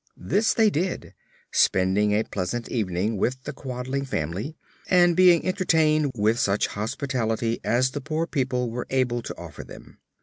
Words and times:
This 0.17 0.55
they 0.55 0.71
did, 0.71 1.13
spending 1.51 2.11
a 2.11 2.23
pleasant 2.23 2.69
evening 2.69 3.17
with 3.17 3.43
the 3.43 3.53
Quadling 3.53 4.05
family 4.07 4.55
and 4.89 5.15
being 5.15 5.45
entertained 5.45 6.11
with 6.17 6.39
such 6.39 6.65
hospitality 6.65 7.59
as 7.63 7.91
the 7.91 8.01
poor 8.01 8.25
people 8.25 8.71
were 8.71 8.87
able 8.89 9.21
to 9.21 9.37
offer 9.37 9.63
them. 9.63 9.99